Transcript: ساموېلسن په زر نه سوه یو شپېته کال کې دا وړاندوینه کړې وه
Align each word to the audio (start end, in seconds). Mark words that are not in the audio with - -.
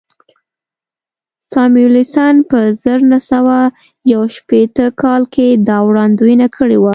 ساموېلسن 1.51 2.35
په 2.49 2.59
زر 2.81 2.99
نه 3.11 3.19
سوه 3.29 3.57
یو 4.13 4.21
شپېته 4.35 4.85
کال 5.01 5.21
کې 5.33 5.47
دا 5.67 5.77
وړاندوینه 5.87 6.47
کړې 6.57 6.77
وه 6.79 6.89